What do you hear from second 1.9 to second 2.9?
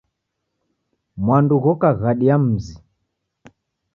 ghadi ya mzi.